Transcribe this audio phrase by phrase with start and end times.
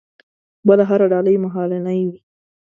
[0.67, 2.19] بله هره ډالۍ مهالنۍ وي.